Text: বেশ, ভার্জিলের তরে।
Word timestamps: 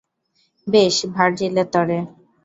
বেশ, 0.67 0.95
ভার্জিলের 1.13 1.67
তরে। 1.73 1.97